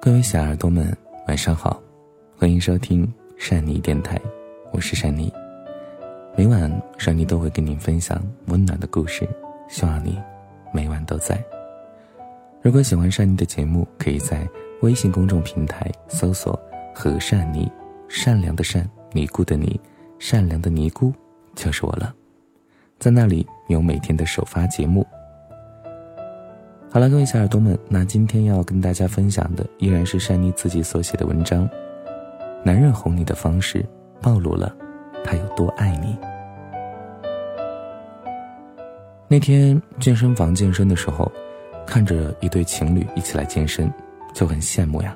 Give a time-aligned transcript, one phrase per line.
[0.00, 1.82] 各位小耳朵们，晚上好，
[2.36, 4.18] 欢迎收听善妮电台，
[4.72, 5.30] 我是善妮。
[6.36, 9.28] 每晚善妮都会跟您分享温暖的故事，
[9.68, 10.16] 希望你
[10.72, 11.42] 每晚都在。
[12.62, 14.48] 如果喜欢善妮的节目，可以在
[14.82, 16.58] 微信公众平台搜索
[16.94, 17.70] “和善妮”，
[18.08, 19.78] 善良的善，尼姑的尼，
[20.20, 21.12] 善良的尼姑
[21.56, 22.14] 就是我了。
[23.00, 25.04] 在那里有每天的首发节目。
[26.90, 31.68] 好了，各位小耳朵们，那今天要跟大家分享的依然是珊妮自己所写的文章。
[32.64, 33.84] 男人哄你的方式
[34.22, 34.74] 暴露了
[35.22, 36.16] 他有多爱你。
[39.28, 41.30] 那天健身房健身的时候，
[41.86, 43.92] 看着一对情侣一起来健身，
[44.32, 45.14] 就很羡慕呀。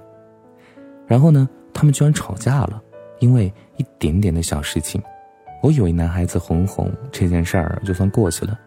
[1.07, 2.83] 然后呢，他们居然吵架了，
[3.19, 5.03] 因为一点点的小事情。
[5.63, 8.61] 我以为男孩子哄哄这件事儿就算过去了，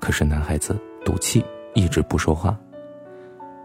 [0.00, 1.44] 可是男孩子赌气。
[1.74, 2.58] 一直不说话，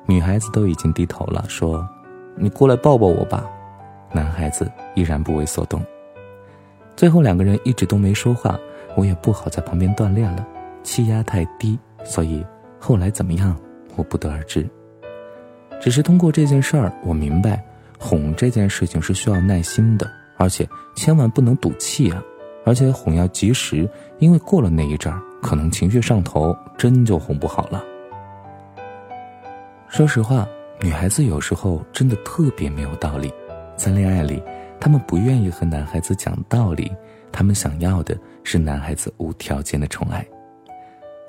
[0.05, 1.87] 女孩子都已经低头了，说
[2.35, 3.49] ：“你过来抱抱我吧。”
[4.13, 5.81] 男孩子依然不为所动。
[6.95, 8.57] 最后两个人一直都没说话，
[8.95, 10.47] 我也不好在旁边锻炼了，
[10.83, 12.45] 气压太低，所以
[12.79, 13.55] 后来怎么样，
[13.95, 14.65] 我不得而知。
[15.81, 17.61] 只是通过这件事儿，我明白，
[17.99, 22.23] 哄这件事情是需要耐心的，而且千万不能赌气啊，
[22.63, 27.83] 而且哄要及时，因为过了那一阵儿，可能情绪上头，真就哄不好了。
[29.95, 30.45] 说实话，
[30.81, 33.31] 女孩子有时候真的特别没有道理。
[33.77, 34.43] 在恋爱里，
[34.77, 36.91] 她们不愿意和男孩子讲道理，
[37.31, 40.27] 她们想要的是男孩子无条件的宠爱。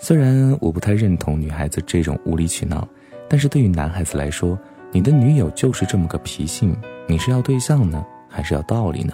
[0.01, 2.85] 虽然我不太认同女孩子这种无理取闹，
[3.29, 4.59] 但是对于男孩子来说，
[4.91, 9.13] 你的女友就是这么个脾性，你是要对象呢，还是要道理呢？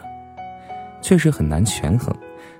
[1.02, 2.10] 确实很难权衡，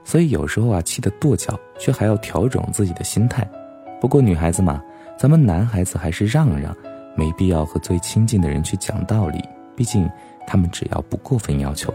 [0.05, 3.51] 所以有时候啊，气得跺脚，却还要调整自己的心态。
[3.99, 4.83] 不过女孩子嘛。
[5.23, 6.77] 咱们男孩子还是让让，
[7.15, 9.41] 没必要和最亲近的人去讲道理。
[9.77, 10.11] 毕竟，
[10.49, 11.95] 他们只要不过分要求，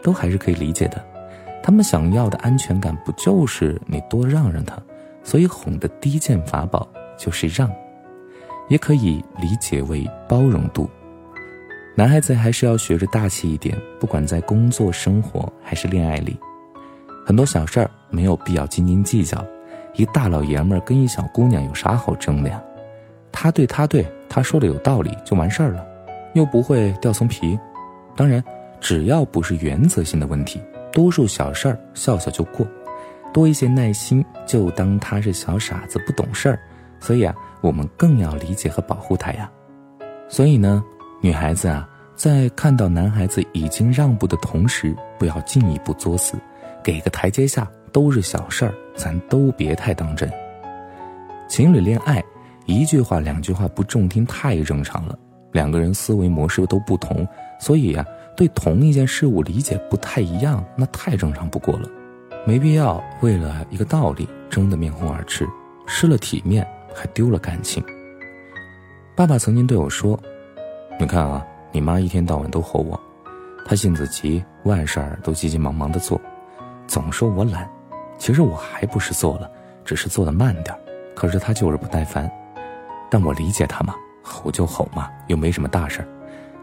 [0.00, 1.04] 都还是可以理解的。
[1.60, 4.80] 他们想要的安全感，不就是你多让让他？
[5.24, 7.68] 所以，哄的第一件法宝就是让，
[8.68, 10.88] 也可以理解为包容度。
[11.96, 16.38] 男孩子还是要学着大气一点，不管在工作、生活还是恋爱里，
[17.26, 19.44] 很多小事儿没有必要斤斤计较。
[19.94, 22.62] 一大老爷们儿跟一小姑娘有啥好争的呀？
[23.40, 25.86] 他对他对，他说的有道理就完事儿了，
[26.32, 27.56] 又不会掉层皮。
[28.16, 28.42] 当然，
[28.80, 30.60] 只要不是原则性的问题，
[30.92, 32.66] 多数小事儿笑笑就过，
[33.32, 36.58] 多一些耐心，就当他是小傻子不懂事儿。
[36.98, 39.48] 所以啊，我们更要理解和保护他呀。
[40.28, 40.82] 所以呢，
[41.20, 46.36] 女孩子啊，在看到男孩子已经让步的同时，不要进一步作死，
[46.82, 50.28] 给个台阶下，都是小事儿，咱都别太当真。
[51.46, 52.20] 情侣恋爱。
[52.68, 55.18] 一句话两句话不中听太正常了，
[55.52, 57.26] 两个人思维模式都不同，
[57.58, 58.04] 所以呀，
[58.36, 61.88] 对同一件事物理解不太一样，那太正常不过了，
[62.46, 65.48] 没必要为了一个道理争得面红耳赤，
[65.86, 67.82] 失了体面还丢了感情。
[69.16, 70.20] 爸爸曾经对我说
[71.00, 71.42] ：“你看啊，
[71.72, 73.00] 你妈一天到晚都吼我，
[73.64, 76.20] 她性子急，万事儿都急急忙忙的做，
[76.86, 77.66] 总说我懒，
[78.18, 79.50] 其实我还不是做了，
[79.86, 80.78] 只是做的慢点儿
[81.14, 82.30] 可是她就是不耐烦。”
[83.10, 86.08] 但我理解他嘛，吼就吼嘛，又没什么大事儿，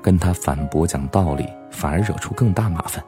[0.01, 3.03] 跟他反驳讲道理，反而惹出更大麻烦，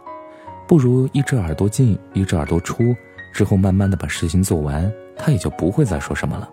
[0.68, 2.96] 不如一只耳朵进，一只耳朵出，
[3.34, 6.50] 之后慢慢的把事情做完，他也就不会再说什么了。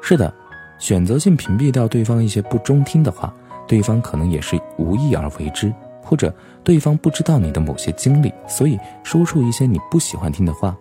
[0.00, 0.32] 是的，
[0.78, 3.34] 选择性屏蔽掉对方一些不中听的话，
[3.66, 5.72] 对方可能也是无意而为之，
[6.02, 10.76] 或者对方不知道你的某些经历，所以说出一些你不喜欢听的话，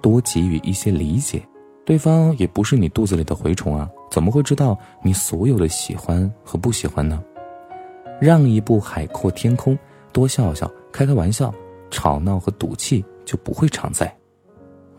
[0.00, 1.42] 多给予一些理解。
[1.84, 7.22] 对方也不是你肚子里的蛔虫啊，怎么会知道你所有的喜欢和不喜欢呢？
[8.20, 9.78] 让一步海阔天空，
[10.12, 11.54] 多笑笑，开开玩笑，
[11.90, 14.12] 吵闹和赌气就不会常在。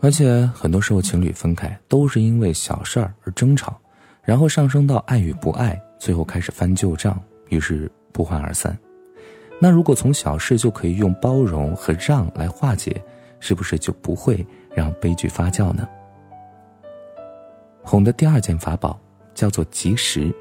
[0.00, 3.78] 而且很多时候情侣分开都是因为小事儿而争吵，
[4.22, 7.20] 然后上升到爱与不爱，最后开始翻旧账，
[7.50, 8.76] 于是不欢而散。
[9.58, 13.02] 那如果从小事就可以用包容和让来化解，
[13.40, 15.86] 是不是就不会让悲剧发酵呢？
[17.90, 18.96] 哄的第二件法宝
[19.34, 20.32] 叫做及时。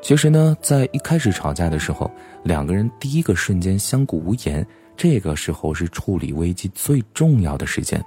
[0.00, 2.08] 其实呢，在一开始吵架的时候，
[2.44, 4.64] 两个人第一个瞬间相顾无言，
[4.96, 8.00] 这个时候是处理危机最重要的时间。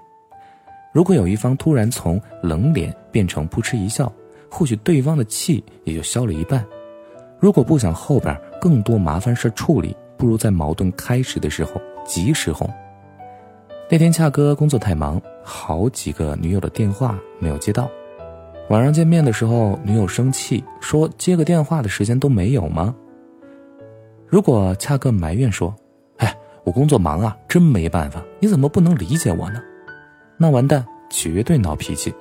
[0.93, 4.09] 如果有一方突然从冷脸变成扑哧一笑，
[4.49, 6.65] 或许对方的气也就消了一半。
[7.41, 11.73] 如果不想后边更多麻烦事处理，不如在矛盾开始的时候
[12.05, 12.69] 及时哄。
[13.89, 17.91] 那天恰哥工作太忙，好几个女友的电话没有接到。
[18.71, 22.95] 晚上见面的时候，女友生气说：“接个电话的时间都没有吗？”
[24.25, 25.75] 如果恰克埋怨说
[26.19, 26.33] ：“哎，
[26.63, 29.61] 我工作忙啊，真没办法，你怎么不能理解我呢？”
[30.39, 32.13] 那完蛋，绝对闹脾气。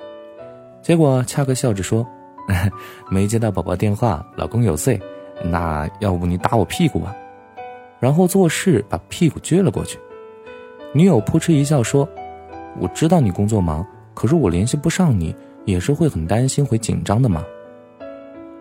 [0.81, 2.05] 结果恰克笑着说
[3.09, 4.99] ：“没接到宝宝电话，老公有罪，
[5.45, 7.15] 那要不你打我屁股吧？”
[7.97, 9.97] 然后做事把屁股撅了过去。
[10.93, 12.05] 女友扑哧一笑说
[12.77, 15.33] ：“我知道你工作忙，可是我联系不上你，
[15.65, 17.43] 也是会很担心、会紧张的嘛。”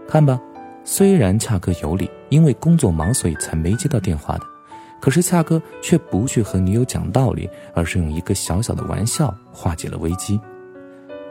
[0.08, 0.40] 看吧，
[0.84, 4.44] 虽然恰哥有理，因为工作忙所以才没接到电话的，
[5.00, 10.40] 可是恰哥却不去和女友讲道理，而是用一个小小的玩笑化解了危机。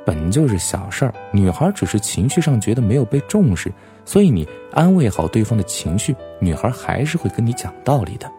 [0.06, 3.72] 本就是小事儿，女孩只是情绪上觉得没有被重视，
[4.06, 8.32] 所以你安慰好对方的情绪，女孩还是会跟你讲道理的。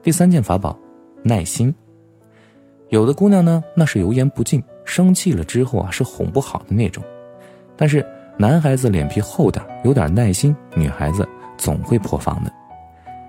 [0.00, 0.78] 第三件法宝，
[1.22, 1.74] 耐心。
[2.92, 7.02] 有的姑娘呢，那是油盐不进，生气了之后啊是哄不好的那种，
[7.76, 8.06] 但是。
[8.38, 11.28] 男孩子脸皮厚点，有点耐心，女孩子
[11.58, 12.50] 总会破防的。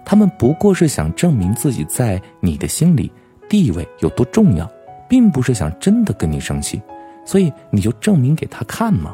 [0.06, 3.12] 他们不过是想证明自己在你的心里
[3.50, 4.68] 地位有多重要，
[5.08, 6.82] 并不是想真的跟你生气，
[7.26, 9.14] 所以你就证明给他看嘛。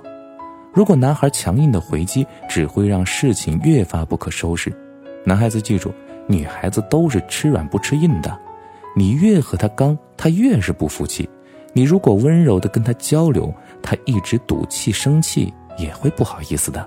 [0.71, 4.71] 如果男孩强硬的回击，只会让事情越发不可收拾。
[5.25, 5.91] 男孩子记住，
[6.27, 8.39] 女孩子都是吃软不吃硬的，
[8.95, 11.29] 你越和他刚，他越是不服气。
[11.73, 15.53] 你如果温柔的跟他交流，他一直赌气生气。
[15.77, 16.85] 也会不好意思的，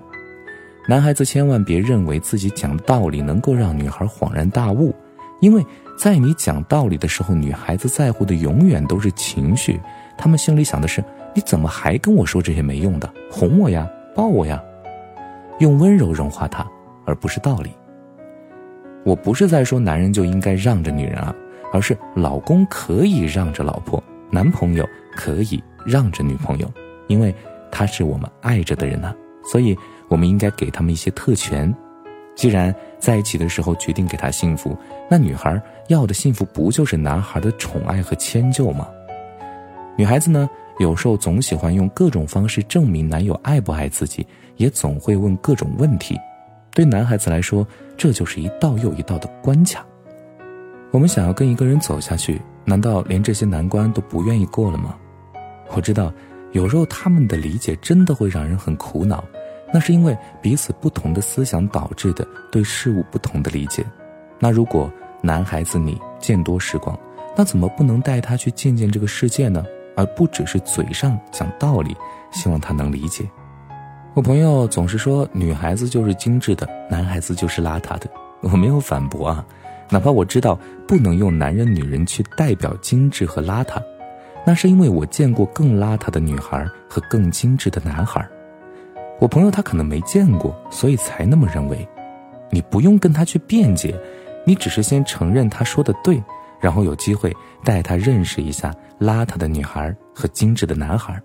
[0.87, 4.95] 男孩子千万别认为自己讲道理能够让女孩恍然大悟，
[5.41, 5.65] 因为
[5.97, 9.81] 在你讲道理的时候，女孩子在乎的永远都是情绪，
[10.19, 11.03] 他们心里想的是
[11.35, 14.63] 你怎么还跟我说这些没用的，哄我呀，抱我呀，
[15.59, 16.71] 用温柔融化他，
[17.07, 17.73] 而不是道理。
[19.05, 21.35] 我不是在说男人就应该让着女人啊，
[21.73, 26.73] 而是老公可以让着老婆，男朋友可以让着女朋友，
[27.09, 27.35] 因为。
[27.75, 29.75] 他是我们爱着的人呢，所以
[30.09, 31.75] 我们应该给他们一些特权。
[32.35, 34.77] 既然在一起的时候决定给他幸福，
[35.11, 35.59] 那女孩
[35.89, 38.87] 要的幸福不就是男孩的宠爱和迁就吗？
[39.97, 40.47] 女孩子呢，
[40.81, 44.27] 有时候总喜欢用各种方式证明男友爱不爱自己，
[44.59, 46.15] 也总会问各种问题。
[46.75, 47.67] 对男孩子来说，
[47.97, 49.83] 这就是一道又一道的关卡。
[50.93, 54.95] 我们想要跟一个人走下去，难道连这些难关都不愿意过了吗？
[55.75, 56.13] 我知道。
[56.53, 59.25] 有时候他们的理解真的会让人很苦恼，
[59.73, 63.83] 那是因为彼此不同的思想导致的对事物不同的理解。
[64.39, 64.93] 那如果
[65.23, 66.95] 男孩子你见多识广，
[67.35, 69.65] 那怎么不能带他去见见这个世界呢？
[69.97, 71.97] 而不只是嘴上讲道理，
[72.33, 73.25] 希望他能理解。
[74.13, 78.07] 我朋友总是说女孩子就是精致的，男孩子就是邋遢的。
[78.43, 79.43] 我没有反驳啊，
[79.93, 80.59] 哪怕我知道
[80.89, 83.81] 不能用男人女人去代表精致和邋遢。
[84.47, 88.27] 那是因为我见过更邋遢的女孩和更精致的男孩，
[89.21, 91.87] 我朋友他可能没见过，所以才那么认为。
[92.51, 93.95] 你不用跟他去辩解，
[94.45, 96.23] 你只是先承认他说的对，
[96.59, 101.21] 然后有机会带他认识一下邋遢的女孩和精致的男孩。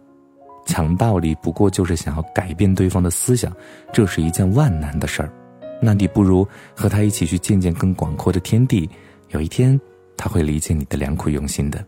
[0.66, 3.52] 讲道理不过就是想要改变对方的思想，
[3.94, 5.32] 这是一件万难的事儿。
[5.80, 8.90] 那你不如和他一起去见见更广阔的天地，
[9.30, 9.80] 有一天
[10.16, 11.84] 他会理解你的良苦用心的。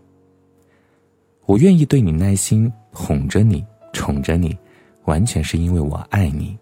[1.46, 4.56] 我愿意对你耐心哄着你、宠着你，
[5.06, 6.58] 完全是因为我爱你。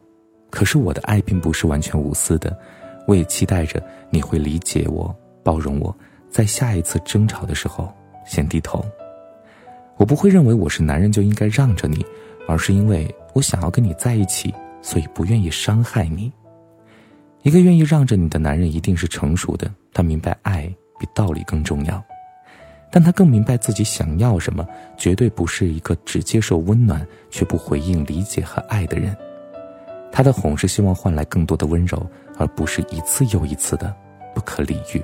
[0.49, 2.57] 可是我的爱并不是完全无私的，
[3.05, 5.93] 我也期待着你会理解我、包容我，
[6.29, 7.93] 在下一次争吵的时候
[8.25, 8.83] 先低头。
[9.97, 12.05] 我不会认为我是男人就应该让着你，
[12.47, 16.31] 而是因为我想要跟你在一起，所以不愿意伤害你。
[17.43, 20.63] 一个愿意让着你的男人一定是成熟的，他明白爱
[20.99, 22.03] 比道理更重要。
[22.91, 24.65] 但他更明白自己想要什么，
[24.97, 29.15] 绝对不是一个只接受温暖却不回应理解和爱的人。
[30.11, 32.05] 他的哄是希望换来更多的温柔，
[32.37, 33.93] 而不是一次又一次的
[34.33, 35.01] 不可理喻。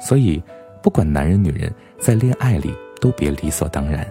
[0.00, 0.42] 所以，
[0.80, 4.06] 不管男人女人，在恋爱里都别理所当然。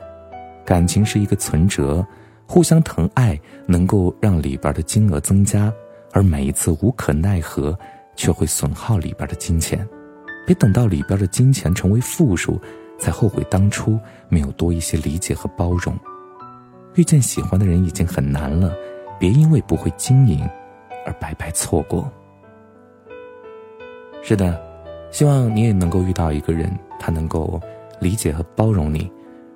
[0.65, 2.05] 感情是一个存折，
[2.45, 5.73] 互相疼爱能够让里边的金额增加，
[6.11, 7.77] 而每一次无可奈何，
[8.15, 9.87] 却会损耗里边的金钱。
[10.45, 12.59] 别等到里边的金钱成为负数。
[13.01, 13.97] 才后悔当初
[14.27, 15.97] 没有多一些理解和包容。
[16.95, 18.75] 遇见喜欢的人已经很难了，
[19.17, 20.45] 别因为不会经营
[21.05, 22.11] 而白白错过。
[24.21, 24.61] 是的，
[25.11, 27.57] 希望你也能够遇到一个人，他能够
[28.01, 29.09] 理解和包容你。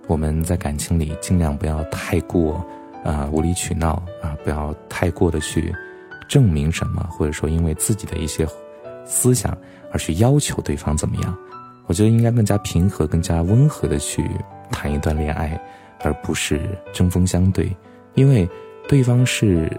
[0.07, 2.65] 我们在感情里尽量不要太过
[3.03, 5.75] 啊无理取闹啊，不要太过的去
[6.27, 8.47] 证明什么，或者说因为自己的一些
[9.05, 9.57] 思想
[9.91, 11.37] 而去要求对方怎么样。
[11.85, 14.25] 我觉得应该更加平和、更加温和的去
[14.71, 15.59] 谈一段恋爱，
[16.01, 16.61] 而不是
[16.93, 17.75] 针锋相对。
[18.15, 18.47] 因为
[18.87, 19.69] 对方是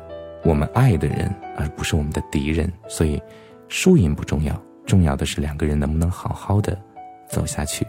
[0.44, 3.20] 我们爱的人，而不是我们的敌人，所以
[3.68, 6.78] 输赢不重要，重要的是两个人能不能好好的
[7.26, 7.86] 走下去。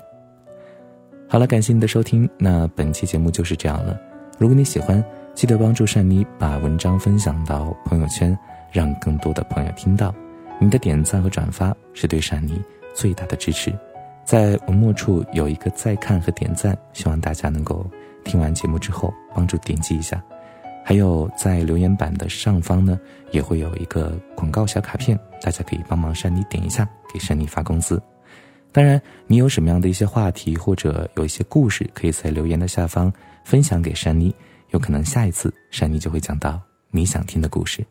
[1.27, 4.00] 好了，感谢你的收听，那本期节目就是这样了。
[4.38, 5.03] 如果你喜欢，
[5.35, 8.35] 记得帮助善妮把文章分享到朋友圈，
[8.71, 10.15] 让更多的朋友听到。
[10.61, 12.59] 你的点赞和转发是对善妮
[12.93, 13.77] 最大的支持。
[14.23, 17.85] 在文末处有一个再看和点赞，希望大家能够
[18.23, 20.23] 听完节目之后帮助点击一下。
[20.85, 22.97] 还有在留言板的上方呢，
[23.31, 28.01] 也会有一个广告小卡片，大家可以帮忙珊妮点一下，给珊妮发工资。
[28.71, 33.11] 当然，你有什么样的一些话题或者有一些故事，可以在留言的下方
[33.43, 34.33] 分享给珊妮，
[34.72, 37.86] 有可能下一次珊妮就会讲到你想听的故事。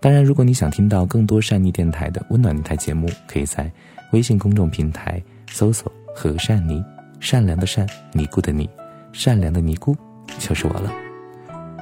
[0.00, 3.70] 当然，如果你想听到更多善妮电台的温暖电台节目，可以在
[4.12, 6.82] 微信公众平台搜索“和善妮”，
[7.20, 8.68] 善良的善，尼姑的尼，
[9.12, 9.94] 善良的尼姑
[10.38, 10.90] 就是我了。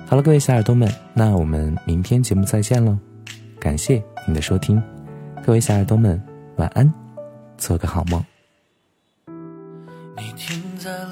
[0.06, 2.98] 好了，各位小耳朵们，那我们明天节目再见喽！
[3.60, 4.82] 感谢您的收听，
[5.44, 6.20] 各位小耳朵们，
[6.56, 6.92] 晚安，
[7.56, 8.37] 做个好梦。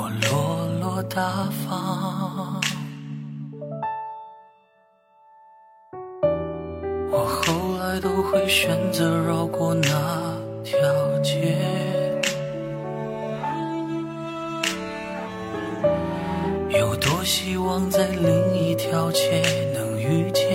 [0.00, 2.58] 我落落大方。
[7.12, 9.90] 我后来都会选择绕过那
[10.64, 10.78] 条
[11.22, 11.54] 街。
[16.70, 19.42] 有多希望在另一条街
[19.74, 20.46] 能遇见，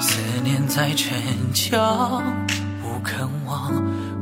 [0.00, 1.12] 思念在逞
[1.52, 2.22] 强，
[2.80, 3.28] 不肯，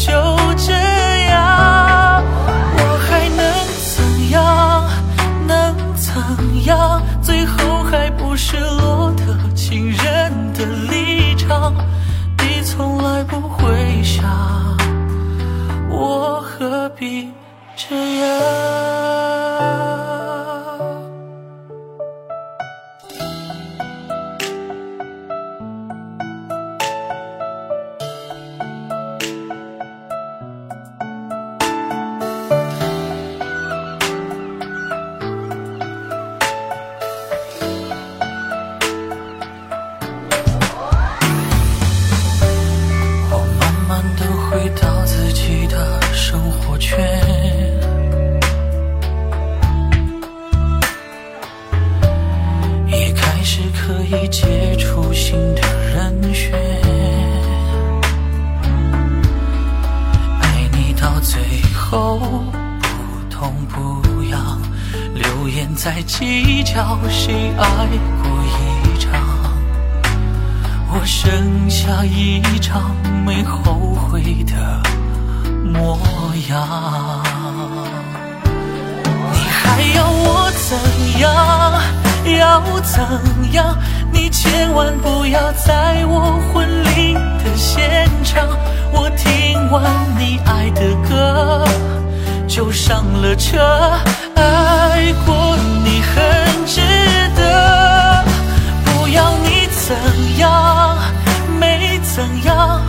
[0.00, 0.39] 结
[54.10, 55.62] 一切初心的
[55.94, 56.52] 人选。
[60.40, 61.40] 爱你到最
[61.72, 62.18] 后
[62.80, 62.88] 不
[63.30, 64.60] 痛不痒，
[65.14, 67.86] 流言在计较，谁爱
[68.20, 69.12] 过一场？
[70.88, 72.90] 我剩下一张
[73.24, 74.82] 没后悔的
[75.72, 75.96] 模
[76.48, 77.22] 样。
[79.32, 80.76] 你还要我怎
[81.20, 81.80] 样？
[82.38, 83.00] 要怎
[83.52, 83.78] 样？
[84.42, 86.66] 千万不要在我婚
[86.96, 88.48] 礼的现场，
[88.90, 89.82] 我听完
[90.18, 91.68] 你爱的歌
[92.48, 93.58] 就上了车。
[94.34, 96.80] 爱过你很值
[97.36, 98.24] 得，
[98.82, 99.94] 不要你怎
[100.38, 100.96] 样，
[101.60, 102.80] 没怎样，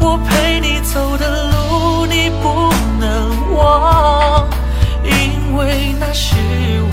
[0.00, 4.48] 我陪你走的路你不能忘，
[5.04, 6.34] 因为那是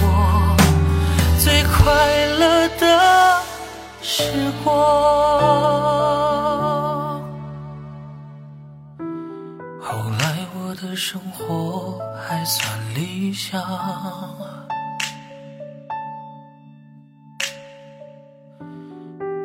[0.01, 0.30] 我
[4.21, 4.71] 时光。
[9.81, 13.59] 后来我的生活还算理想，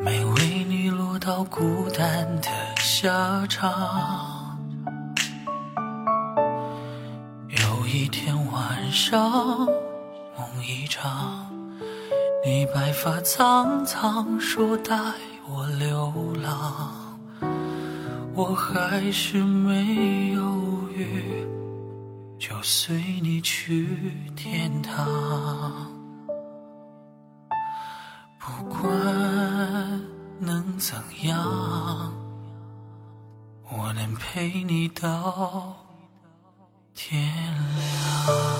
[0.03, 4.59] 没为你落到孤单的下场。
[7.49, 9.31] 有一天晚上，
[10.37, 11.49] 梦一场，
[12.49, 14.95] 你白发苍苍，说带
[15.49, 17.19] 我流浪，
[18.33, 21.45] 我还是没犹豫，
[22.39, 25.91] 就随你去天堂。
[28.39, 28.87] 不管
[30.39, 32.13] 能怎样，
[33.69, 35.75] 我能陪你到
[36.95, 37.29] 天
[37.75, 38.56] 亮。